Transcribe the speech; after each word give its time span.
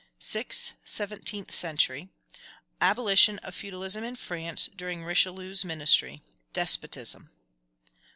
6. 0.17 0.73
Seventeenth 0.83 1.53
century. 1.53 2.09
Abolition 2.81 3.37
of 3.43 3.53
feudalism 3.53 4.03
in 4.03 4.15
France 4.15 4.67
during 4.75 5.03
Richelieu's 5.03 5.63
ministry. 5.63 6.23
Despotism. 6.53 7.29